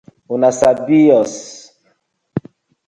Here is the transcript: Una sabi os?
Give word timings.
Una 0.37 0.49
sabi 0.59 0.97
os? 1.21 1.37